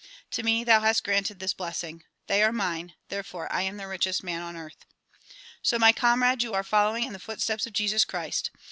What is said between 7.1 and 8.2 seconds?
the footsteps of Jesus